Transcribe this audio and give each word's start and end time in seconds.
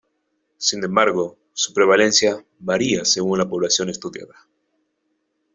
Sin 0.57 0.83
embargo, 0.83 1.37
su 1.53 1.75
prevalencia 1.75 2.43
varía 2.57 3.05
según 3.05 3.37
la 3.37 3.47
población 3.47 3.87
estudiada. 3.91 4.33